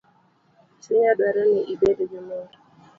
[0.81, 2.47] Chunya dwaro ni ibed gi mor